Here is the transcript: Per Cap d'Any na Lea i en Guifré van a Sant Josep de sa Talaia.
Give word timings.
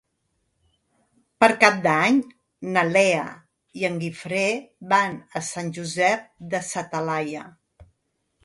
Per 1.43 1.49
Cap 1.63 1.75
d'Any 1.83 2.17
na 2.77 2.85
Lea 2.93 3.27
i 3.81 3.87
en 3.91 4.01
Guifré 4.05 4.41
van 4.95 5.21
a 5.41 5.45
Sant 5.51 5.73
Josep 5.79 6.29
de 6.55 6.63
sa 6.73 6.89
Talaia. 6.97 7.47